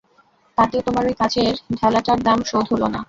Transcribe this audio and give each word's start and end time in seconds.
তাতেও 0.57 0.81
তোমার 0.81 1.03
ঐ 1.05 1.13
কাঁচের 1.19 1.47
ঢেলাটার 1.77 2.19
দাম 2.23 2.39
শোধ 2.49 2.65
হল 2.71 2.83
না? 2.85 2.99